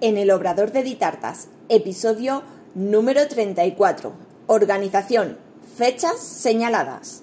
en 0.00 0.18
el 0.18 0.30
Obrador 0.30 0.72
de 0.72 0.82
Ditartas, 0.82 1.48
episodio 1.68 2.42
número 2.74 3.26
34. 3.28 4.12
Organización, 4.46 5.38
fechas 5.76 6.18
señaladas. 6.18 7.22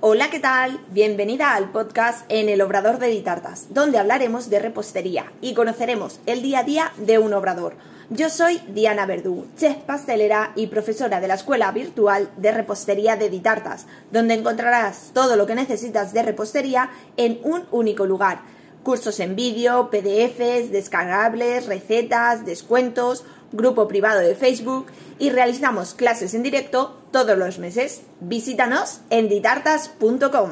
Hola, 0.00 0.30
¿qué 0.30 0.40
tal? 0.40 0.80
Bienvenida 0.90 1.54
al 1.54 1.70
podcast 1.70 2.24
en 2.28 2.48
el 2.48 2.60
Obrador 2.60 2.98
de 2.98 3.08
Ditartas, 3.08 3.66
donde 3.70 3.98
hablaremos 3.98 4.50
de 4.50 4.58
repostería 4.58 5.32
y 5.40 5.54
conoceremos 5.54 6.20
el 6.26 6.42
día 6.42 6.60
a 6.60 6.64
día 6.64 6.92
de 6.96 7.18
un 7.18 7.32
obrador. 7.32 7.74
Yo 8.14 8.28
soy 8.28 8.60
Diana 8.68 9.06
Verdú, 9.06 9.46
chef 9.56 9.74
pastelera 9.86 10.52
y 10.54 10.66
profesora 10.66 11.18
de 11.18 11.28
la 11.28 11.34
Escuela 11.34 11.72
Virtual 11.72 12.28
de 12.36 12.52
Repostería 12.52 13.16
de 13.16 13.30
Ditartas, 13.30 13.86
donde 14.10 14.34
encontrarás 14.34 15.12
todo 15.14 15.34
lo 15.34 15.46
que 15.46 15.54
necesitas 15.54 16.12
de 16.12 16.22
repostería 16.22 16.90
en 17.16 17.40
un 17.42 17.64
único 17.70 18.04
lugar. 18.04 18.42
Cursos 18.82 19.18
en 19.18 19.34
vídeo, 19.34 19.88
PDFs, 19.88 20.70
descargables, 20.70 21.64
recetas, 21.64 22.44
descuentos, 22.44 23.24
grupo 23.50 23.88
privado 23.88 24.20
de 24.20 24.34
Facebook 24.34 24.88
y 25.18 25.30
realizamos 25.30 25.94
clases 25.94 26.34
en 26.34 26.42
directo 26.42 27.00
todos 27.12 27.38
los 27.38 27.58
meses. 27.58 28.02
Visítanos 28.20 29.00
en 29.08 29.30
ditartas.com. 29.30 30.50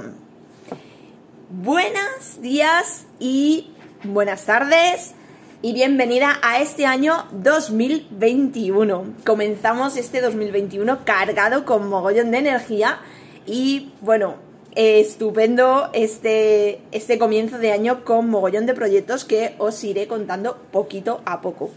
Buenos 1.51 2.41
días 2.41 3.05
y 3.19 3.71
buenas 4.03 4.47
tardes 4.47 5.15
y 5.63 5.75
bienvenida 5.75 6.39
a 6.43 6.61
este 6.61 6.87
año 6.87 7.27
2021. 7.33 9.05
Comenzamos 9.27 9.99
este 9.99 10.23
2021 10.23 11.05
cargado 11.05 11.67
con 11.67 11.87
mogollón 11.89 12.31
de 12.31 12.39
energía 12.39 13.01
y 13.45 13.93
bueno, 14.01 14.37
estupendo 14.75 15.91
este, 15.93 16.81
este 16.93 17.19
comienzo 17.19 17.59
de 17.59 17.73
año 17.73 18.05
con 18.07 18.31
mogollón 18.31 18.65
de 18.65 18.73
proyectos 18.73 19.27
que 19.27 19.55
os 19.59 19.85
iré 19.85 20.07
contando 20.07 20.57
poquito 20.73 21.21
a 21.27 21.43
poco. 21.43 21.71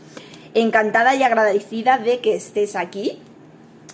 Encantada 0.54 1.16
y 1.16 1.24
agradecida 1.24 1.98
de 1.98 2.20
que 2.20 2.36
estés 2.36 2.78
aquí. 2.78 3.20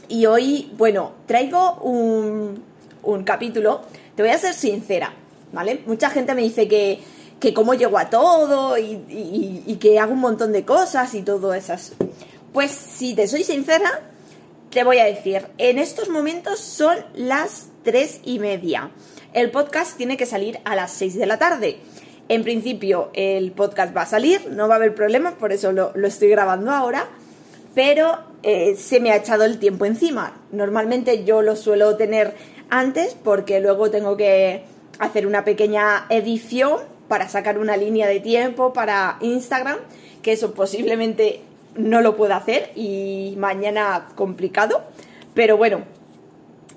Y 0.08 0.28
hoy, 0.28 0.72
bueno, 0.78 1.13
traigo 1.25 1.75
un, 1.81 2.63
un 3.02 3.23
capítulo, 3.23 3.81
te 4.16 4.22
voy 4.22 4.31
a 4.31 4.38
ser 4.38 4.53
sincera, 4.53 5.13
¿vale? 5.52 5.81
Mucha 5.88 6.11
gente 6.11 6.35
me 6.35 6.41
dice 6.41 6.67
que, 6.67 7.00
que 7.39 7.53
cómo 7.53 7.73
llego 7.73 7.97
a 7.97 8.09
todo 8.09 8.77
y, 8.77 9.77
que 9.79 9.99
hago 9.99 10.13
un 10.13 10.19
montón 10.19 10.51
de 10.51 10.65
cosas 10.65 11.13
y 11.13 11.21
todo 11.21 11.53
esas. 11.53 11.93
Pues 12.53 12.71
si 12.71 13.13
te 13.13 13.27
soy 13.27 13.43
sincera, 13.43 14.01
te 14.69 14.83
voy 14.83 14.99
a 14.99 15.05
decir, 15.05 15.45
en 15.57 15.79
estos 15.79 16.09
momentos 16.09 16.59
son 16.59 16.97
las 17.15 17.67
tres 17.83 18.19
y 18.23 18.39
media. 18.39 18.91
El 19.33 19.51
podcast 19.51 19.95
tiene 19.95 20.17
que 20.17 20.25
salir 20.25 20.59
a 20.65 20.75
las 20.75 20.91
6 20.91 21.15
de 21.15 21.25
la 21.25 21.37
tarde. 21.37 21.79
En 22.27 22.43
principio 22.43 23.09
el 23.13 23.51
podcast 23.51 23.95
va 23.95 24.01
a 24.01 24.05
salir, 24.05 24.49
no 24.51 24.67
va 24.67 24.75
a 24.75 24.77
haber 24.77 24.93
problema, 24.93 25.35
por 25.35 25.51
eso 25.51 25.71
lo, 25.71 25.91
lo 25.95 26.07
estoy 26.07 26.29
grabando 26.29 26.71
ahora, 26.71 27.07
pero 27.73 28.19
eh, 28.43 28.75
se 28.75 28.99
me 28.99 29.11
ha 29.11 29.17
echado 29.17 29.45
el 29.45 29.59
tiempo 29.59 29.85
encima. 29.85 30.41
Normalmente 30.51 31.23
yo 31.23 31.41
lo 31.41 31.55
suelo 31.55 31.95
tener 31.95 32.35
antes 32.69 33.15
porque 33.23 33.59
luego 33.59 33.89
tengo 33.89 34.17
que 34.17 34.63
hacer 34.99 35.25
una 35.25 35.43
pequeña 35.43 36.05
edición 36.09 36.79
para 37.09 37.27
sacar 37.27 37.59
una 37.59 37.75
línea 37.75 38.07
de 38.07 38.21
tiempo 38.21 38.71
para 38.71 39.17
Instagram, 39.19 39.79
que 40.21 40.31
eso 40.31 40.53
posiblemente 40.53 41.41
no 41.75 41.99
lo 41.99 42.16
pueda 42.16 42.38
hacer 42.38 42.71
y 42.75 43.35
mañana 43.38 44.07
complicado, 44.16 44.83
pero 45.33 45.57
bueno, 45.57 45.81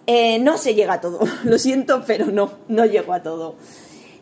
eh, 0.07 0.41
no 0.41 0.59
se 0.59 0.75
llega 0.75 0.95
a 0.95 1.01
todo, 1.01 1.21
lo 1.45 1.59
siento, 1.59 2.03
pero 2.07 2.27
no, 2.27 2.53
no 2.67 2.87
llego 2.87 3.13
a 3.13 3.23
todo. 3.23 3.55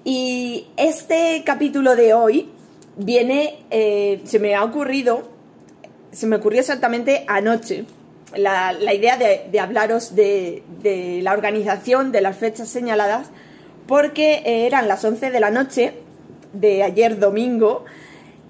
Y 0.05 0.67
este 0.77 1.42
capítulo 1.44 1.97
de 1.97 2.12
hoy 2.12 2.50
viene, 2.97 3.64
eh, 3.70 4.20
se 4.24 4.39
me 4.39 4.55
ha 4.55 4.64
ocurrido, 4.64 5.22
se 6.11 6.27
me 6.27 6.36
ocurrió 6.36 6.61
exactamente 6.61 7.24
anoche, 7.29 7.85
la, 8.36 8.73
la 8.73 8.95
idea 8.95 9.17
de, 9.17 9.46
de 9.51 9.61
hablaros 9.61 10.14
de, 10.14 10.62
de, 10.83 11.20
la 11.23 11.33
organización 11.33 12.12
de 12.12 12.20
las 12.20 12.36
fechas 12.36 12.68
señaladas, 12.68 13.29
porque 13.90 14.42
eran 14.45 14.86
las 14.86 15.05
11 15.05 15.33
de 15.33 15.40
la 15.40 15.51
noche 15.51 15.95
de 16.52 16.84
ayer 16.84 17.18
domingo 17.18 17.84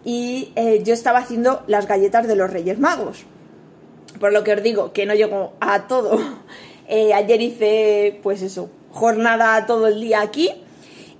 y 0.04 0.52
eh, 0.54 0.82
yo 0.84 0.92
estaba 0.92 1.20
haciendo 1.20 1.62
las 1.66 1.88
galletas 1.88 2.28
de 2.28 2.36
los 2.36 2.50
Reyes 2.50 2.78
Magos. 2.78 3.24
Por 4.20 4.34
lo 4.34 4.44
que 4.44 4.52
os 4.52 4.62
digo, 4.62 4.92
que 4.92 5.06
no 5.06 5.14
llego 5.14 5.54
a 5.60 5.88
todo. 5.88 6.20
Eh, 6.92 7.14
ayer 7.14 7.40
hice, 7.40 8.18
pues 8.20 8.42
eso, 8.42 8.68
jornada 8.90 9.64
todo 9.64 9.86
el 9.86 10.00
día 10.00 10.22
aquí 10.22 10.50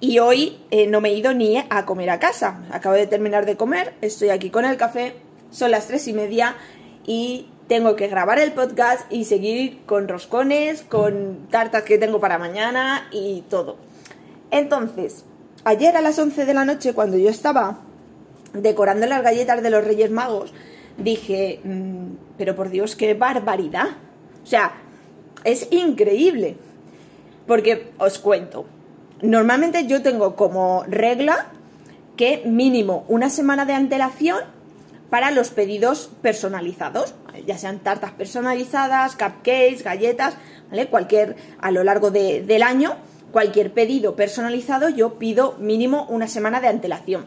y 0.01 0.19
hoy 0.19 0.59
eh, 0.73 0.89
no 0.89 1.01
me 1.01 1.11
he 1.11 1.15
ido 1.15 1.33
ni 1.33 1.59
a 1.59 1.87
comer 1.87 2.11
a 2.11 2.19
casa. 2.19 2.65
Acabo 2.73 2.97
de 2.97 3.07
terminar 3.07 3.47
de 3.47 3.57
comer, 3.57 3.95
estoy 4.01 4.31
aquí 4.31 4.51
con 4.51 4.65
el 4.65 4.77
café, 4.77 5.15
son 5.53 5.71
las 5.71 5.87
tres 5.87 6.09
y 6.09 6.13
media 6.13 6.57
y 7.07 7.47
tengo 7.69 7.95
que 7.95 8.09
grabar 8.09 8.41
el 8.41 8.51
podcast 8.51 9.03
y 9.13 9.27
seguir 9.27 9.83
con 9.87 10.09
roscones, 10.09 10.83
con 10.83 11.47
tartas 11.53 11.85
que 11.85 11.99
tengo 11.99 12.19
para 12.19 12.37
mañana 12.37 13.09
y 13.13 13.43
todo. 13.43 13.90
Entonces, 14.51 15.25
ayer 15.65 15.97
a 15.97 16.01
las 16.01 16.19
11 16.19 16.45
de 16.45 16.55
la 16.55 16.65
noche, 16.65 16.95
cuando 16.95 17.17
yo 17.17 17.31
estaba 17.31 17.79
decorando 18.53 19.07
las 19.07 19.23
galletas 19.23 19.63
de 19.63 19.71
los 19.71 19.85
Reyes 19.85 20.11
Magos, 20.11 20.53
dije, 20.97 21.61
mmm, 21.65 22.15
pero 22.37 22.57
por 22.57 22.71
Dios, 22.71 22.97
qué 22.97 23.15
barbaridad. 23.15 23.89
O 24.43 24.47
sea, 24.47 24.73
es 25.45 25.69
increíble. 25.71 26.57
Porque 27.47 27.91
os 27.99 28.19
cuento, 28.19 28.67
normalmente 29.23 29.87
yo 29.87 30.03
tengo 30.03 30.37
como 30.37 30.85
regla 30.87 31.47
que 32.17 32.43
mínimo 32.45 33.05
una 33.09 33.31
semana 33.31 33.65
de 33.65 33.73
antelación 33.73 34.39
para 35.09 35.31
los 35.33 35.51
pedidos 35.51 36.11
personalizados, 36.23 37.15
ya 37.47 37.59
sean 37.59 37.81
tartas 37.81 38.13
personalizadas, 38.13 39.17
cupcakes, 39.17 39.83
galletas, 39.83 40.35
¿vale? 40.71 40.87
Cualquier, 40.87 41.35
a 41.61 41.73
lo 41.73 41.83
largo 41.83 42.11
de, 42.11 42.43
del 42.43 42.63
año, 42.63 42.97
cualquier 43.33 43.73
pedido 43.73 44.17
personalizado 44.17 44.89
yo 44.89 45.19
pido 45.19 45.57
mínimo 45.59 46.07
una 46.09 46.29
semana 46.29 46.61
de 46.61 46.69
antelación. 46.69 47.27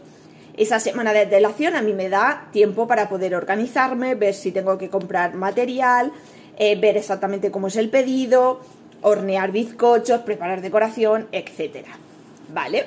Esa 0.55 0.79
semana 0.79 1.13
de 1.13 1.21
antelación 1.21 1.75
a 1.75 1.81
mí 1.81 1.93
me 1.93 2.09
da 2.09 2.47
tiempo 2.51 2.87
para 2.87 3.09
poder 3.09 3.35
organizarme, 3.35 4.13
ver 4.15 4.35
si 4.35 4.51
tengo 4.51 4.77
que 4.77 4.89
comprar 4.89 5.33
material, 5.33 6.11
eh, 6.57 6.79
ver 6.79 6.95
exactamente 6.97 7.49
cómo 7.49 7.67
es 7.67 7.75
el 7.75 7.89
pedido, 7.89 8.59
hornear 9.01 9.51
bizcochos, 9.51 10.21
preparar 10.21 10.61
decoración, 10.61 11.27
etc. 11.31 11.87
¿Vale? 12.53 12.85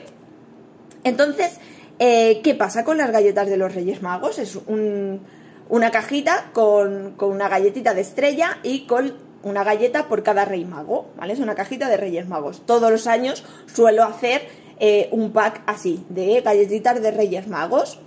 Entonces, 1.03 1.59
eh, 1.99 2.41
¿qué 2.45 2.55
pasa 2.55 2.85
con 2.85 2.99
las 2.99 3.11
galletas 3.11 3.49
de 3.49 3.57
los 3.57 3.75
Reyes 3.75 4.01
Magos? 4.01 4.39
Es 4.39 4.57
un, 4.67 5.21
una 5.69 5.91
cajita 5.91 6.51
con, 6.53 7.15
con 7.17 7.31
una 7.31 7.49
galletita 7.49 7.95
de 7.95 8.03
estrella 8.03 8.59
y 8.63 8.87
con 8.87 9.26
una 9.43 9.65
galleta 9.65 10.09
por 10.09 10.23
cada 10.23 10.45
rey 10.45 10.65
mago, 10.65 11.07
¿vale? 11.17 11.33
Es 11.33 11.41
una 11.41 11.55
cajita 11.55 11.89
de 11.89 11.97
Reyes 11.97 12.29
Magos. 12.29 12.63
Todos 12.67 12.91
los 12.91 13.07
años 13.07 13.45
suelo 13.73 14.03
hacer 14.03 14.49
eh, 14.79 15.09
un 15.13 15.33
pack 15.33 15.63
así 15.67 16.05
de 16.09 16.41
galletitas 16.41 17.01
de 17.01 17.11
Reyes 17.11 17.49
Magos. 17.49 17.99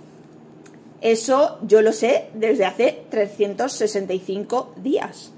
Eso 1.00 1.58
yo 1.62 1.80
lo 1.82 1.92
sé 1.92 2.28
desde 2.34 2.66
hace 2.66 3.04
365 3.10 4.74
días, 4.76 5.32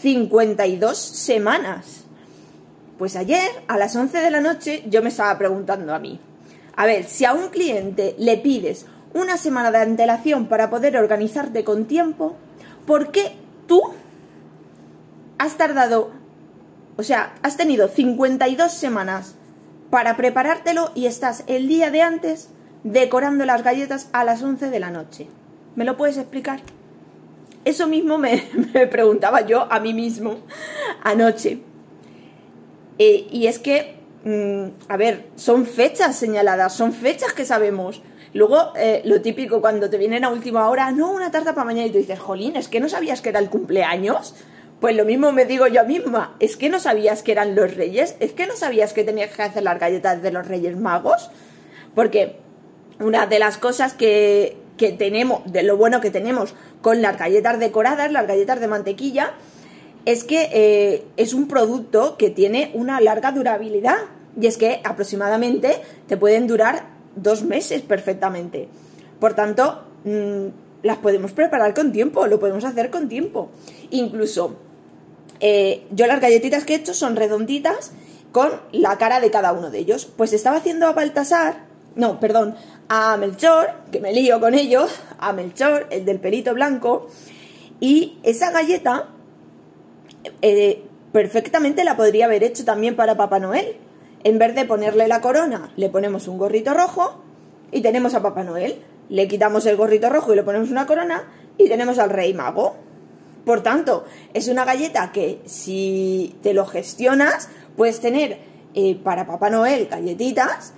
52 0.00 0.98
semanas. 0.98 2.04
Pues 2.98 3.16
ayer 3.16 3.50
a 3.68 3.76
las 3.76 3.94
11 3.94 4.18
de 4.18 4.30
la 4.30 4.40
noche 4.40 4.82
yo 4.88 5.02
me 5.02 5.08
estaba 5.08 5.36
preguntando 5.38 5.94
a 5.94 5.98
mí, 5.98 6.18
a 6.76 6.86
ver, 6.86 7.04
si 7.04 7.24
a 7.24 7.32
un 7.32 7.48
cliente 7.50 8.16
le 8.18 8.36
pides 8.38 8.86
una 9.12 9.36
semana 9.36 9.70
de 9.70 9.78
antelación 9.78 10.46
para 10.46 10.70
poder 10.70 10.96
organizarte 10.96 11.62
con 11.62 11.84
tiempo, 11.84 12.34
¿por 12.86 13.12
qué 13.12 13.32
tú 13.68 13.80
has 15.38 15.56
tardado, 15.56 16.10
o 16.96 17.02
sea, 17.02 17.34
has 17.42 17.56
tenido 17.56 17.88
52 17.88 18.72
semanas 18.72 19.34
para 19.90 20.16
preparártelo 20.16 20.90
y 20.94 21.06
estás 21.06 21.44
el 21.46 21.68
día 21.68 21.90
de 21.90 22.02
antes 22.02 22.50
decorando 22.82 23.44
las 23.46 23.62
galletas 23.62 24.08
a 24.12 24.24
las 24.24 24.42
11 24.42 24.70
de 24.70 24.80
la 24.80 24.90
noche. 24.90 25.28
¿Me 25.76 25.84
lo 25.84 25.96
puedes 25.96 26.16
explicar? 26.18 26.60
Eso 27.64 27.86
mismo 27.88 28.18
me, 28.18 28.44
me 28.74 28.86
preguntaba 28.86 29.40
yo 29.42 29.70
a 29.72 29.80
mí 29.80 29.94
mismo 29.94 30.38
anoche. 31.02 31.60
Eh, 32.98 33.26
y 33.30 33.46
es 33.46 33.58
que, 33.58 33.96
mmm, 34.24 34.66
a 34.88 34.96
ver, 34.96 35.26
son 35.36 35.66
fechas 35.66 36.16
señaladas, 36.16 36.72
son 36.72 36.92
fechas 36.92 37.32
que 37.32 37.44
sabemos. 37.44 38.02
Luego, 38.32 38.72
eh, 38.76 39.02
lo 39.04 39.20
típico 39.20 39.60
cuando 39.60 39.88
te 39.88 39.96
vienen 39.96 40.24
a 40.24 40.28
última 40.28 40.68
hora, 40.68 40.90
no, 40.92 41.12
una 41.12 41.30
tarta 41.30 41.54
para 41.54 41.64
mañana 41.64 41.86
y 41.86 41.90
tú 41.90 41.98
dices, 41.98 42.18
jolín, 42.18 42.56
es 42.56 42.68
que 42.68 42.80
no 42.80 42.88
sabías 42.88 43.20
que 43.20 43.28
era 43.28 43.38
el 43.38 43.48
cumpleaños. 43.48 44.34
Pues 44.80 44.96
lo 44.96 45.04
mismo 45.04 45.32
me 45.32 45.44
digo 45.44 45.66
yo 45.66 45.84
misma, 45.84 46.36
es 46.40 46.56
que 46.56 46.68
no 46.68 46.78
sabías 46.78 47.22
que 47.22 47.32
eran 47.32 47.54
los 47.54 47.74
reyes, 47.74 48.16
es 48.20 48.32
que 48.32 48.46
no 48.46 48.54
sabías 48.56 48.92
que 48.92 49.04
tenías 49.04 49.30
que 49.30 49.42
hacer 49.42 49.62
las 49.62 49.78
galletas 49.78 50.22
de 50.22 50.30
los 50.30 50.46
reyes 50.46 50.76
magos. 50.76 51.30
Porque 51.94 52.36
una 53.00 53.26
de 53.26 53.38
las 53.38 53.56
cosas 53.56 53.94
que, 53.94 54.56
que 54.76 54.92
tenemos, 54.92 55.40
de 55.50 55.62
lo 55.62 55.76
bueno 55.76 56.00
que 56.00 56.10
tenemos 56.10 56.54
con 56.82 57.00
las 57.00 57.18
galletas 57.18 57.58
decoradas, 57.58 58.12
las 58.12 58.26
galletas 58.26 58.60
de 58.60 58.68
mantequilla, 58.68 59.32
es 60.04 60.24
que 60.24 60.50
eh, 60.52 61.04
es 61.16 61.32
un 61.32 61.48
producto 61.48 62.16
que 62.16 62.30
tiene 62.30 62.70
una 62.74 63.00
larga 63.00 63.32
durabilidad. 63.32 63.96
Y 64.40 64.46
es 64.46 64.58
que 64.58 64.80
aproximadamente 64.84 65.80
te 66.08 66.16
pueden 66.16 66.46
durar 66.46 66.86
dos 67.16 67.42
meses 67.42 67.82
perfectamente. 67.82 68.68
Por 69.20 69.34
tanto, 69.34 69.84
mm, 70.04 70.46
las 70.84 70.98
podemos 70.98 71.32
preparar 71.32 71.74
con 71.74 71.90
tiempo, 71.90 72.28
lo 72.28 72.38
podemos 72.38 72.62
hacer 72.62 72.90
con 72.90 73.08
tiempo. 73.08 73.48
Incluso, 73.90 74.54
eh, 75.40 75.86
yo 75.90 76.06
las 76.06 76.20
galletitas 76.20 76.64
que 76.64 76.74
he 76.74 76.76
hecho 76.76 76.94
son 76.94 77.16
redonditas 77.16 77.90
con 78.30 78.52
la 78.70 78.98
cara 78.98 79.18
de 79.18 79.30
cada 79.30 79.52
uno 79.52 79.70
de 79.70 79.78
ellos. 79.78 80.06
Pues 80.16 80.32
estaba 80.32 80.58
haciendo 80.58 80.86
a 80.86 80.92
Baltasar, 80.92 81.64
no, 81.96 82.20
perdón, 82.20 82.54
a 82.88 83.16
Melchor, 83.16 83.70
que 83.90 84.00
me 84.00 84.12
lío 84.12 84.38
con 84.40 84.54
ellos, 84.54 84.90
a 85.18 85.32
Melchor, 85.32 85.86
el 85.90 86.04
del 86.04 86.20
pelito 86.20 86.52
blanco, 86.52 87.08
y 87.80 88.18
esa 88.22 88.50
galleta 88.50 89.08
eh, 90.42 90.82
perfectamente 91.12 91.82
la 91.84 91.96
podría 91.96 92.26
haber 92.26 92.44
hecho 92.44 92.64
también 92.64 92.94
para 92.94 93.16
Papá 93.16 93.38
Noel. 93.38 93.76
En 94.22 94.38
vez 94.38 94.54
de 94.54 94.66
ponerle 94.66 95.08
la 95.08 95.22
corona, 95.22 95.72
le 95.76 95.88
ponemos 95.88 96.28
un 96.28 96.36
gorrito 96.38 96.74
rojo 96.74 97.22
y 97.72 97.80
tenemos 97.80 98.14
a 98.14 98.22
Papá 98.22 98.42
Noel. 98.42 98.82
Le 99.08 99.28
quitamos 99.28 99.66
el 99.66 99.76
gorrito 99.76 100.08
rojo 100.08 100.32
y 100.32 100.36
le 100.36 100.42
ponemos 100.42 100.70
una 100.70 100.86
corona 100.86 101.24
y 101.58 101.68
tenemos 101.68 101.98
al 101.98 102.10
Rey 102.10 102.34
Mago. 102.34 102.76
Por 103.44 103.62
tanto, 103.62 104.04
es 104.32 104.48
una 104.48 104.64
galleta 104.64 105.12
que 105.12 105.40
si 105.44 106.36
te 106.42 106.54
lo 106.54 106.66
gestionas, 106.66 107.48
puedes 107.76 108.00
tener 108.00 108.38
eh, 108.74 108.98
para 109.02 109.26
Papá 109.26 109.50
Noel 109.50 109.86
galletitas 109.86 110.72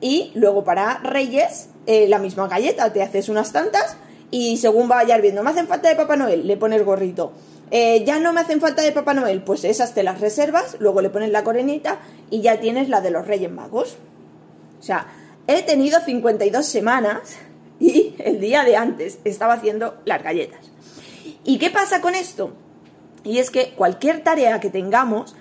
y 0.00 0.30
luego 0.34 0.64
para 0.64 0.98
Reyes 0.98 1.70
eh, 1.86 2.06
la 2.08 2.18
misma 2.18 2.46
galleta. 2.48 2.92
Te 2.92 3.02
haces 3.02 3.28
unas 3.28 3.52
tantas 3.52 3.96
y 4.30 4.58
según 4.58 4.88
vayas 4.88 5.20
viendo, 5.20 5.42
me 5.42 5.50
hacen 5.50 5.66
falta 5.66 5.88
de 5.88 5.96
Papá 5.96 6.16
Noel, 6.16 6.46
le 6.46 6.56
pones 6.56 6.84
gorrito. 6.84 7.32
Eh, 7.70 8.04
ya 8.04 8.18
no 8.18 8.32
me 8.32 8.40
hacen 8.40 8.60
falta 8.60 8.82
de 8.82 8.92
Papá 8.92 9.14
Noel, 9.14 9.42
pues 9.42 9.64
esas 9.64 9.94
te 9.94 10.02
las 10.02 10.20
reservas, 10.20 10.76
luego 10.80 11.00
le 11.00 11.10
pones 11.10 11.30
la 11.30 11.44
coronita 11.44 12.00
y 12.28 12.40
ya 12.40 12.58
tienes 12.60 12.88
la 12.88 13.00
de 13.00 13.10
los 13.10 13.26
Reyes 13.26 13.50
Magos. 13.50 13.96
O 14.78 14.82
sea, 14.82 15.06
he 15.46 15.62
tenido 15.62 16.00
52 16.00 16.66
semanas 16.66 17.38
y 17.80 18.14
el 18.18 18.40
día 18.40 18.62
de 18.64 18.76
antes 18.76 19.18
estaba 19.24 19.54
haciendo 19.54 20.00
las 20.04 20.22
galletas. 20.22 20.70
¿Y 21.44 21.58
qué 21.58 21.70
pasa 21.70 22.00
con 22.00 22.14
esto? 22.14 22.52
Y 23.24 23.38
es 23.38 23.50
que 23.50 23.70
cualquier 23.70 24.22
tarea 24.22 24.60
que 24.60 24.70
tengamos 24.70 25.34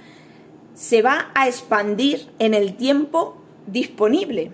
se 0.73 1.01
va 1.01 1.29
a 1.35 1.47
expandir 1.47 2.29
en 2.39 2.53
el 2.53 2.75
tiempo 2.75 3.37
disponible. 3.67 4.51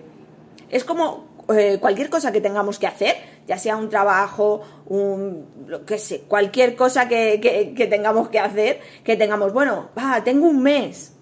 Es 0.68 0.84
como 0.84 1.26
eh, 1.54 1.78
cualquier 1.80 2.10
cosa 2.10 2.32
que 2.32 2.40
tengamos 2.40 2.80
que 2.80 2.88
hacer, 2.88 3.16
ya 3.46 3.58
sea 3.58 3.76
un 3.76 3.88
trabajo, 3.88 4.62
un, 4.86 5.46
lo 5.68 5.86
que 5.86 5.98
sé, 5.98 6.22
cualquier 6.22 6.74
cosa 6.74 7.06
que, 7.06 7.72
tengamos 7.88 8.28
que 8.28 8.40
hacer, 8.40 8.80
que 9.04 9.16
tengamos, 9.16 9.52
bueno, 9.52 9.90
va, 9.96 10.24
tengo 10.24 10.48
un 10.48 10.62
mes, 10.62 11.12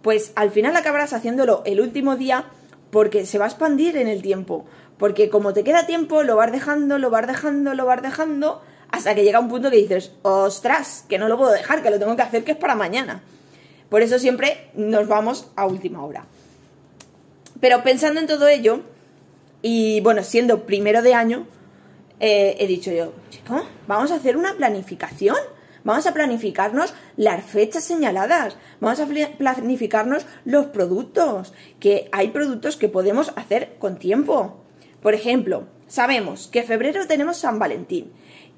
pues 0.00 0.32
al 0.36 0.50
final 0.50 0.74
acabarás 0.76 1.12
haciéndolo 1.12 1.62
el 1.66 1.80
último 1.82 2.16
día 2.16 2.46
porque 2.90 3.26
se 3.26 3.38
va 3.38 3.44
a 3.44 3.48
expandir 3.48 3.96
en 3.98 4.08
el 4.08 4.22
tiempo. 4.22 4.64
Porque 4.98 5.28
como 5.28 5.52
te 5.52 5.64
queda 5.64 5.86
tiempo, 5.86 6.22
lo 6.22 6.36
vas 6.36 6.52
dejando, 6.52 6.98
lo 6.98 7.10
vas 7.10 7.26
dejando, 7.26 7.74
lo 7.74 7.86
vas 7.86 8.02
dejando, 8.02 8.62
hasta 8.90 9.14
que 9.14 9.24
llega 9.24 9.40
un 9.40 9.48
punto 9.48 9.70
que 9.70 9.76
dices, 9.76 10.12
ostras, 10.22 11.04
que 11.08 11.18
no 11.18 11.28
lo 11.28 11.36
puedo 11.36 11.50
dejar, 11.50 11.82
que 11.82 11.90
lo 11.90 11.98
tengo 11.98 12.14
que 12.16 12.22
hacer, 12.22 12.44
que 12.44 12.52
es 12.52 12.58
para 12.58 12.74
mañana. 12.74 13.22
Por 13.88 14.02
eso 14.02 14.18
siempre 14.18 14.70
nos 14.74 15.08
vamos 15.08 15.50
a 15.56 15.66
última 15.66 16.04
hora. 16.04 16.24
Pero 17.60 17.82
pensando 17.82 18.20
en 18.20 18.26
todo 18.26 18.46
ello, 18.48 18.80
y 19.62 20.00
bueno, 20.00 20.22
siendo 20.22 20.66
primero 20.66 21.02
de 21.02 21.14
año, 21.14 21.46
eh, 22.20 22.56
he 22.58 22.66
dicho 22.66 22.92
yo, 22.92 23.12
chico, 23.30 23.64
vamos 23.86 24.10
a 24.10 24.16
hacer 24.16 24.36
una 24.36 24.54
planificación. 24.54 25.36
Vamos 25.84 26.06
a 26.06 26.14
planificarnos 26.14 26.94
las 27.16 27.44
fechas 27.44 27.84
señaladas. 27.84 28.56
Vamos 28.80 29.00
a 29.00 29.06
planificarnos 29.06 30.24
los 30.46 30.66
productos. 30.66 31.52
Que 31.78 32.08
hay 32.12 32.28
productos 32.28 32.76
que 32.76 32.88
podemos 32.88 33.32
hacer 33.36 33.76
con 33.78 33.98
tiempo. 33.98 34.63
Por 35.04 35.14
ejemplo, 35.14 35.68
sabemos 35.86 36.48
que 36.48 36.60
en 36.60 36.66
febrero 36.66 37.06
tenemos 37.06 37.36
San 37.36 37.60
Valentín. 37.60 38.10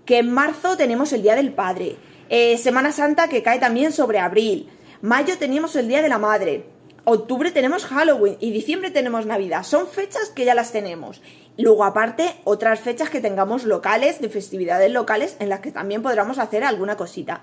Que 0.07 0.21
en 0.21 0.33
marzo 0.33 0.79
tenemos 0.79 1.13
el 1.13 1.21
Día 1.21 1.37
del 1.37 1.53
Padre. 1.53 1.97
Eh, 2.31 2.57
Semana 2.57 2.93
Santa 2.93 3.29
que 3.29 3.43
cae 3.43 3.59
también 3.59 3.93
sobre 3.93 4.19
abril. 4.19 4.71
Mayo 5.03 5.37
teníamos 5.37 5.77
el 5.77 5.89
Día 5.89 6.01
de 6.01 6.09
la 6.09 6.19
Madre 6.19 6.65
octubre 7.09 7.53
tenemos 7.53 7.85
Halloween 7.85 8.37
y 8.41 8.51
diciembre 8.51 8.91
tenemos 8.91 9.27
Navidad. 9.27 9.63
Son 9.63 9.87
fechas 9.87 10.31
que 10.31 10.45
ya 10.45 10.57
las 10.57 10.73
tenemos. 10.73 11.23
Luego, 11.57 11.85
aparte, 11.85 12.35
otras 12.43 12.81
fechas 12.81 13.11
que 13.11 13.21
tengamos 13.21 13.65
locales, 13.65 14.21
de 14.21 14.29
festividades 14.29 14.91
locales, 14.91 15.37
en 15.39 15.49
las 15.49 15.61
que 15.61 15.71
también 15.71 16.03
podremos 16.03 16.39
hacer 16.39 16.65
alguna 16.65 16.97
cosita. 16.97 17.43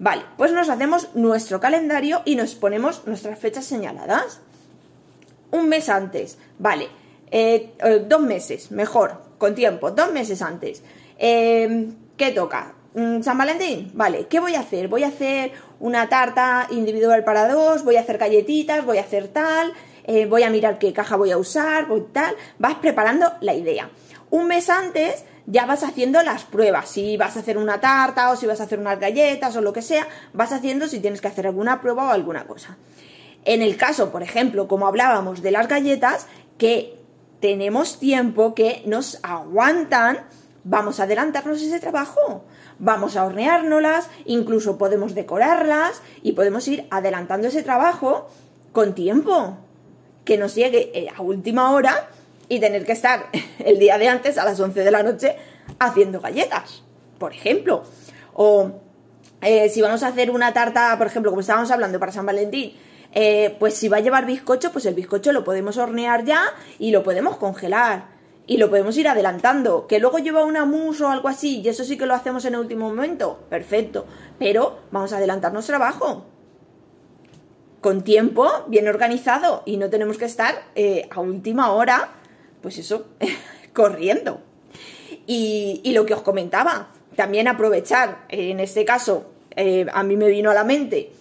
Vale, 0.00 0.24
pues 0.36 0.52
nos 0.52 0.68
hacemos 0.68 1.14
nuestro 1.14 1.60
calendario 1.60 2.22
y 2.24 2.34
nos 2.34 2.56
ponemos 2.56 3.06
nuestras 3.06 3.38
fechas 3.38 3.64
señaladas. 3.64 4.40
Un 5.52 5.68
mes 5.68 5.88
antes, 5.88 6.38
vale. 6.58 6.88
Eh, 7.30 7.72
eh, 7.78 8.04
dos 8.06 8.20
meses, 8.20 8.70
mejor, 8.70 9.20
con 9.38 9.54
tiempo, 9.54 9.90
dos 9.90 10.12
meses 10.12 10.42
antes. 10.42 10.82
Eh, 11.18 11.88
¿Qué 12.16 12.30
toca? 12.30 12.74
Mm, 12.94 13.20
San 13.20 13.36
Valentín, 13.36 13.90
vale, 13.92 14.26
¿qué 14.26 14.40
voy 14.40 14.54
a 14.54 14.60
hacer? 14.60 14.88
Voy 14.88 15.02
a 15.02 15.08
hacer 15.08 15.52
una 15.80 16.08
tarta 16.08 16.66
individual 16.70 17.24
para 17.24 17.46
dos, 17.46 17.84
voy 17.84 17.96
a 17.96 18.00
hacer 18.00 18.16
galletitas, 18.16 18.86
voy 18.86 18.96
a 18.96 19.02
hacer 19.02 19.28
tal, 19.28 19.74
eh, 20.04 20.24
voy 20.24 20.44
a 20.44 20.50
mirar 20.50 20.78
qué 20.78 20.94
caja 20.94 21.16
voy 21.16 21.30
a 21.30 21.36
usar, 21.36 21.88
voy 21.88 22.04
tal, 22.12 22.34
vas 22.58 22.76
preparando 22.76 23.34
la 23.42 23.52
idea. 23.52 23.90
Un 24.30 24.46
mes 24.46 24.70
antes 24.70 25.24
ya 25.44 25.66
vas 25.66 25.82
haciendo 25.82 26.22
las 26.22 26.44
pruebas, 26.44 26.88
si 26.88 27.18
vas 27.18 27.36
a 27.36 27.40
hacer 27.40 27.58
una 27.58 27.82
tarta 27.82 28.30
o 28.30 28.36
si 28.36 28.46
vas 28.46 28.60
a 28.60 28.64
hacer 28.64 28.78
unas 28.78 28.98
galletas 28.98 29.54
o 29.56 29.60
lo 29.60 29.74
que 29.74 29.82
sea, 29.82 30.08
vas 30.32 30.52
haciendo 30.52 30.88
si 30.88 30.98
tienes 30.98 31.20
que 31.20 31.28
hacer 31.28 31.46
alguna 31.46 31.82
prueba 31.82 32.08
o 32.08 32.12
alguna 32.12 32.46
cosa. 32.46 32.78
En 33.44 33.60
el 33.60 33.76
caso, 33.76 34.10
por 34.10 34.22
ejemplo, 34.22 34.68
como 34.68 34.86
hablábamos 34.86 35.42
de 35.42 35.50
las 35.50 35.68
galletas, 35.68 36.26
que 36.56 36.95
tenemos 37.40 37.98
tiempo 37.98 38.54
que 38.54 38.82
nos 38.86 39.18
aguantan, 39.22 40.20
vamos 40.64 41.00
a 41.00 41.04
adelantarnos 41.04 41.62
ese 41.62 41.80
trabajo 41.80 42.44
vamos 42.78 43.16
a 43.16 43.24
horneárnoslas, 43.24 44.08
incluso 44.24 44.78
podemos 44.78 45.14
decorarlas 45.14 46.02
y 46.22 46.32
podemos 46.32 46.66
ir 46.68 46.86
adelantando 46.90 47.48
ese 47.48 47.62
trabajo 47.62 48.28
con 48.72 48.94
tiempo, 48.94 49.56
que 50.24 50.36
nos 50.36 50.54
llegue 50.54 50.90
eh, 50.94 51.08
a 51.14 51.22
última 51.22 51.70
hora 51.70 52.08
y 52.48 52.60
tener 52.60 52.84
que 52.84 52.92
estar 52.92 53.26
el 53.58 53.78
día 53.78 53.98
de 53.98 54.08
antes 54.08 54.38
a 54.38 54.44
las 54.44 54.58
11 54.60 54.84
de 54.84 54.90
la 54.90 55.02
noche 55.02 55.36
haciendo 55.78 56.20
galletas, 56.20 56.82
por 57.18 57.32
ejemplo. 57.32 57.84
O 58.34 58.72
eh, 59.40 59.68
si 59.68 59.80
vamos 59.80 60.02
a 60.02 60.08
hacer 60.08 60.30
una 60.30 60.52
tarta, 60.52 60.96
por 60.98 61.06
ejemplo, 61.06 61.30
como 61.30 61.40
estábamos 61.40 61.70
hablando 61.70 61.98
para 61.98 62.12
San 62.12 62.26
Valentín, 62.26 62.74
eh, 63.18 63.56
pues 63.58 63.72
si 63.72 63.88
va 63.88 63.96
a 63.96 64.00
llevar 64.00 64.26
bizcocho, 64.26 64.72
pues 64.72 64.84
el 64.84 64.92
bizcocho 64.92 65.32
lo 65.32 65.42
podemos 65.42 65.78
hornear 65.78 66.26
ya 66.26 66.52
y 66.78 66.90
lo 66.90 67.02
podemos 67.02 67.38
congelar 67.38 68.08
y 68.46 68.58
lo 68.58 68.68
podemos 68.68 68.94
ir 68.98 69.08
adelantando. 69.08 69.86
Que 69.86 69.98
luego 70.00 70.18
lleva 70.18 70.44
una 70.44 70.66
mousse 70.66 71.00
o 71.00 71.08
algo 71.08 71.28
así 71.28 71.62
y 71.62 71.68
eso 71.70 71.82
sí 71.82 71.96
que 71.96 72.04
lo 72.04 72.12
hacemos 72.12 72.44
en 72.44 72.52
el 72.52 72.60
último 72.60 72.90
momento, 72.90 73.38
perfecto. 73.48 74.04
Pero 74.38 74.80
vamos 74.90 75.14
a 75.14 75.16
adelantarnos 75.16 75.66
trabajo. 75.66 76.26
Con 77.80 78.04
tiempo, 78.04 78.50
bien 78.66 78.86
organizado 78.86 79.62
y 79.64 79.78
no 79.78 79.88
tenemos 79.88 80.18
que 80.18 80.26
estar 80.26 80.54
eh, 80.74 81.08
a 81.10 81.20
última 81.20 81.72
hora, 81.72 82.10
pues 82.60 82.76
eso, 82.76 83.06
corriendo. 83.72 84.42
Y, 85.26 85.90
lo 85.94 86.04
que 86.04 86.12
os 86.12 86.20
comentaba, 86.20 86.88
también 87.16 87.48
aprovechar, 87.48 88.26
en 88.28 88.60
este 88.60 88.84
caso, 88.84 89.30
eh, 89.56 89.86
a 89.90 90.02
mí 90.02 90.18
me 90.18 90.28
vino 90.28 90.50
a 90.50 90.54
la 90.54 90.64
mente 90.64 91.15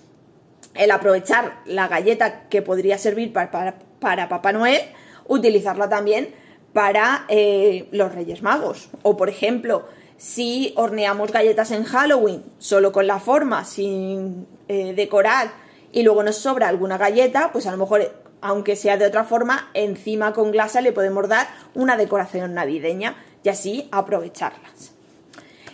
el 0.75 0.91
aprovechar 0.91 1.59
la 1.65 1.87
galleta 1.87 2.47
que 2.49 2.61
podría 2.61 2.97
servir 2.97 3.33
para, 3.33 3.51
para, 3.51 3.79
para 3.99 4.29
Papá 4.29 4.51
Noel, 4.51 4.81
utilizarla 5.27 5.89
también 5.89 6.33
para 6.73 7.25
eh, 7.29 7.87
los 7.91 8.13
Reyes 8.13 8.41
Magos. 8.41 8.89
O, 9.01 9.15
por 9.15 9.29
ejemplo, 9.29 9.85
si 10.17 10.73
horneamos 10.75 11.31
galletas 11.31 11.71
en 11.71 11.83
Halloween 11.83 12.43
solo 12.57 12.91
con 12.91 13.07
la 13.07 13.19
forma, 13.19 13.63
sin 13.65 14.47
eh, 14.67 14.93
decorar, 14.93 15.51
y 15.91 16.03
luego 16.03 16.23
nos 16.23 16.35
sobra 16.35 16.67
alguna 16.67 16.97
galleta, 16.97 17.51
pues 17.53 17.67
a 17.67 17.71
lo 17.71 17.77
mejor, 17.77 18.11
aunque 18.41 18.75
sea 18.75 18.97
de 18.97 19.05
otra 19.05 19.23
forma, 19.23 19.69
encima 19.73 20.33
con 20.33 20.51
glasa 20.51 20.81
le 20.81 20.91
podemos 20.91 21.29
dar 21.29 21.47
una 21.73 21.95
decoración 21.95 22.53
navideña 22.53 23.15
y 23.43 23.49
así 23.49 23.87
aprovecharlas. 23.91 24.91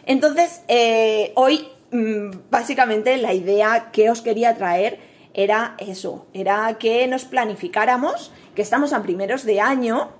Entonces, 0.06 0.62
eh, 0.68 1.32
hoy 1.36 1.68
básicamente 2.50 3.18
la 3.18 3.34
idea 3.34 3.90
que 3.92 4.10
os 4.10 4.22
quería 4.22 4.56
traer 4.56 5.00
era 5.34 5.76
eso, 5.78 6.26
era 6.34 6.78
que 6.78 7.08
nos 7.08 7.26
planificáramos, 7.26 8.32
que 8.56 8.62
estamos 8.62 8.94
a 8.94 9.02
primeros 9.02 9.46
de 9.46 9.62
año, 9.62 10.12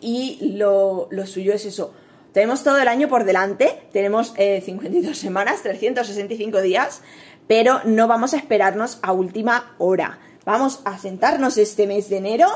y 0.00 0.54
lo, 0.56 1.08
suyo 1.26 1.52
es 1.52 1.64
eso. 1.66 1.92
Tenemos 2.32 2.62
todo 2.62 2.78
el 2.78 2.88
año 2.88 3.08
por 3.08 3.24
delante, 3.24 3.82
tenemos 3.92 4.34
52 4.36 5.10
eh, 5.10 5.14
semanas, 5.14 5.62
365 5.62 6.60
días, 6.60 7.02
pero 7.48 7.80
no 7.84 8.06
vamos 8.06 8.34
a 8.34 8.36
esperarnos 8.36 8.98
a 9.02 9.12
última 9.12 9.74
hora. 9.78 10.20
Vamos 10.44 10.80
a 10.84 10.98
sentarnos 10.98 11.58
este 11.58 11.86
mes 11.86 12.08
de 12.08 12.18
enero 12.18 12.48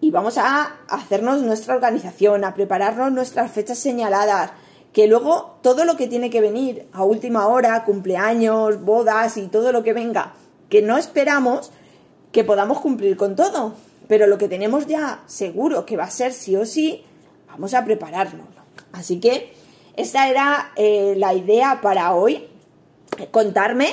y 0.00 0.10
vamos 0.10 0.36
a 0.36 0.76
hacernos 0.88 1.42
nuestra 1.42 1.74
organización, 1.74 2.44
a 2.44 2.54
prepararnos 2.54 3.12
nuestras 3.12 3.50
fechas 3.50 3.78
señaladas, 3.78 4.52
que 4.92 5.06
luego 5.06 5.58
todo 5.62 5.84
lo 5.84 5.96
que 5.96 6.06
tiene 6.06 6.30
que 6.30 6.40
venir 6.40 6.86
a 6.92 7.04
última 7.04 7.46
hora, 7.48 7.84
cumpleaños, 7.84 8.84
bodas 8.84 9.36
y 9.36 9.48
todo 9.48 9.72
lo 9.72 9.82
que 9.82 9.92
venga, 9.92 10.34
que 10.68 10.82
no 10.82 10.98
esperamos, 10.98 11.70
que 12.30 12.44
podamos 12.44 12.80
cumplir 12.80 13.16
con 13.16 13.36
todo. 13.36 13.74
Pero 14.08 14.26
lo 14.26 14.36
que 14.38 14.48
tenemos 14.48 14.86
ya 14.86 15.22
seguro 15.26 15.86
que 15.86 15.96
va 15.96 16.04
a 16.04 16.10
ser 16.10 16.32
sí 16.32 16.56
o 16.56 16.66
sí, 16.66 17.02
vamos 17.48 17.72
a 17.74 17.84
prepararnos. 17.84 18.46
Así 18.92 19.20
que 19.20 19.52
esta 19.96 20.28
era 20.28 20.72
eh, 20.76 21.14
la 21.16 21.34
idea 21.34 21.80
para 21.82 22.14
hoy. 22.14 22.48
Contarme 23.30 23.88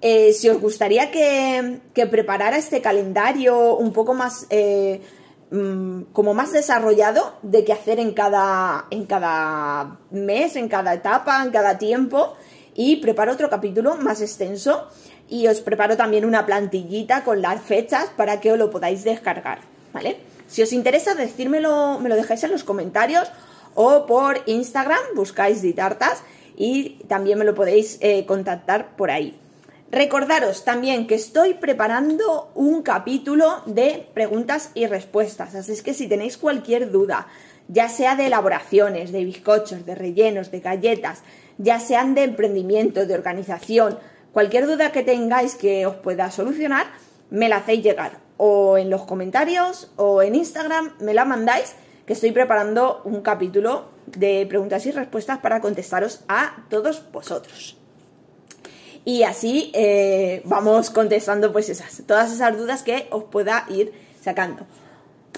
eh, 0.00 0.32
si 0.32 0.48
os 0.48 0.60
gustaría 0.60 1.10
que, 1.10 1.80
preparara 2.10 2.56
este 2.56 2.80
calendario 2.80 3.76
un 3.76 3.92
poco 3.92 4.14
más, 4.14 4.46
eh, 4.50 5.00
mm, 5.50 6.12
como 6.12 6.34
más 6.34 6.52
desarrollado 6.52 7.34
de 7.42 7.64
qué 7.64 7.72
hacer 7.72 7.98
en 8.00 8.12
cada, 8.12 8.86
en 8.90 9.06
cada 9.06 9.98
mes, 10.10 10.56
en 10.56 10.68
cada 10.68 10.94
etapa, 10.94 11.42
en 11.42 11.50
cada 11.50 11.78
tiempo, 11.78 12.34
y 12.74 12.96
preparo 12.96 13.32
otro 13.32 13.48
capítulo 13.48 13.96
más 13.96 14.20
extenso 14.20 14.88
y 15.28 15.46
os 15.48 15.60
preparo 15.60 15.96
también 15.96 16.24
una 16.24 16.46
plantillita 16.46 17.24
con 17.24 17.42
las 17.42 17.60
fechas 17.62 18.10
para 18.16 18.40
que 18.40 18.52
os 18.52 18.58
lo 18.58 18.70
podáis 18.70 19.02
descargar, 19.02 19.60
¿vale? 19.92 20.18
Si 20.46 20.62
os 20.62 20.72
interesa, 20.72 21.14
decírmelo, 21.14 21.98
me 21.98 22.08
lo 22.08 22.14
dejáis 22.14 22.44
en 22.44 22.52
los 22.52 22.64
comentarios 22.64 23.28
o 23.74 24.06
por 24.06 24.40
Instagram, 24.46 25.00
buscáis 25.14 25.62
Ditartas 25.62 26.22
y 26.56 27.04
también 27.08 27.38
me 27.38 27.44
lo 27.44 27.54
podéis 27.54 27.98
eh, 28.00 28.24
contactar 28.26 28.96
por 28.96 29.10
ahí. 29.10 29.38
Recordaros 29.90 30.64
también 30.64 31.06
que 31.06 31.14
estoy 31.14 31.54
preparando 31.54 32.50
un 32.56 32.82
capítulo 32.82 33.62
de 33.66 34.08
preguntas 34.14 34.72
y 34.74 34.88
respuestas, 34.88 35.54
así 35.54 35.72
es 35.72 35.82
que 35.82 35.94
si 35.94 36.08
tenéis 36.08 36.36
cualquier 36.36 36.90
duda, 36.90 37.28
ya 37.68 37.88
sea 37.88 38.16
de 38.16 38.26
elaboraciones, 38.26 39.12
de 39.12 39.24
bizcochos, 39.24 39.86
de 39.86 39.94
rellenos, 39.94 40.50
de 40.50 40.58
galletas, 40.58 41.22
ya 41.58 41.78
sean 41.78 42.16
de 42.16 42.24
emprendimiento, 42.24 43.06
de 43.06 43.14
organización, 43.14 43.96
cualquier 44.32 44.66
duda 44.66 44.90
que 44.90 45.04
tengáis 45.04 45.54
que 45.54 45.86
os 45.86 45.94
pueda 45.94 46.32
solucionar, 46.32 46.88
me 47.30 47.48
la 47.48 47.58
hacéis 47.58 47.84
llegar. 47.84 48.18
O 48.38 48.78
en 48.78 48.90
los 48.90 49.02
comentarios 49.02 49.92
o 49.94 50.20
en 50.20 50.34
Instagram 50.34 50.94
me 50.98 51.14
la 51.14 51.24
mandáis 51.24 51.76
que 52.06 52.14
estoy 52.14 52.32
preparando 52.32 53.02
un 53.04 53.22
capítulo 53.22 53.90
de 54.06 54.46
preguntas 54.48 54.84
y 54.86 54.90
respuestas 54.90 55.38
para 55.38 55.60
contestaros 55.60 56.24
a 56.26 56.64
todos 56.68 57.04
vosotros 57.12 57.78
y 59.06 59.22
así 59.22 59.70
eh, 59.72 60.42
vamos 60.44 60.90
contestando 60.90 61.52
pues 61.52 61.68
esas, 61.68 62.02
todas 62.08 62.32
esas 62.32 62.58
dudas 62.58 62.82
que 62.82 63.06
os 63.10 63.22
pueda 63.22 63.64
ir 63.70 63.92
sacando. 64.20 64.66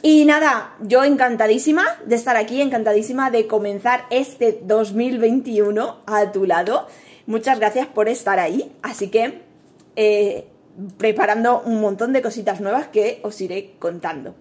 Y 0.00 0.24
nada, 0.24 0.74
yo 0.80 1.04
encantadísima 1.04 1.84
de 2.06 2.16
estar 2.16 2.36
aquí, 2.36 2.62
encantadísima 2.62 3.30
de 3.30 3.46
comenzar 3.46 4.06
este 4.08 4.58
2021 4.62 5.98
a 6.06 6.32
tu 6.32 6.46
lado. 6.46 6.86
Muchas 7.26 7.58
gracias 7.58 7.86
por 7.86 8.08
estar 8.08 8.38
ahí, 8.38 8.72
así 8.80 9.10
que 9.10 9.42
eh, 9.96 10.46
preparando 10.96 11.60
un 11.60 11.82
montón 11.82 12.14
de 12.14 12.22
cositas 12.22 12.62
nuevas 12.62 12.88
que 12.88 13.20
os 13.22 13.38
iré 13.42 13.74
contando. 13.78 14.34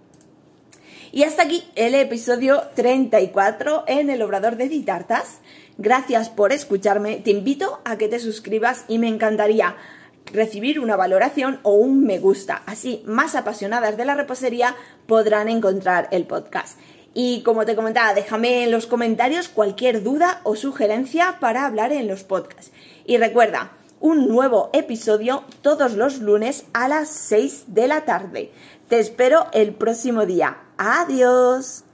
Y 1.11 1.23
hasta 1.23 1.43
aquí 1.43 1.63
el 1.75 1.95
episodio 1.95 2.63
34 2.75 3.85
en 3.87 4.09
el 4.09 4.21
Obrador 4.21 4.57
de 4.57 4.67
Ditartas. 4.67 5.39
Gracias 5.77 6.29
por 6.29 6.51
escucharme, 6.51 7.17
te 7.17 7.31
invito 7.31 7.79
a 7.85 7.97
que 7.97 8.07
te 8.07 8.19
suscribas 8.19 8.83
y 8.87 8.97
me 8.97 9.07
encantaría 9.07 9.75
recibir 10.33 10.79
una 10.79 10.97
valoración 10.97 11.59
o 11.63 11.73
un 11.73 12.03
me 12.03 12.19
gusta. 12.19 12.61
Así, 12.65 13.03
más 13.05 13.35
apasionadas 13.35 13.95
de 13.95 14.05
la 14.05 14.15
repostería 14.15 14.75
podrán 15.05 15.47
encontrar 15.47 16.09
el 16.11 16.25
podcast. 16.25 16.77
Y 17.13 17.41
como 17.43 17.65
te 17.65 17.75
comentaba, 17.75 18.13
déjame 18.13 18.63
en 18.63 18.71
los 18.71 18.85
comentarios 18.85 19.47
cualquier 19.47 20.03
duda 20.03 20.41
o 20.43 20.55
sugerencia 20.55 21.37
para 21.39 21.65
hablar 21.65 21.93
en 21.93 22.07
los 22.07 22.23
podcasts. 22.23 22.71
Y 23.05 23.17
recuerda, 23.17 23.71
un 23.99 24.27
nuevo 24.27 24.69
episodio 24.73 25.43
todos 25.61 25.93
los 25.93 26.19
lunes 26.19 26.65
a 26.73 26.87
las 26.87 27.09
6 27.09 27.65
de 27.67 27.87
la 27.87 28.01
tarde. 28.01 28.51
Te 28.89 28.99
espero 28.99 29.47
el 29.53 29.73
próximo 29.73 30.25
día. 30.25 30.66
Adiós. 30.77 31.86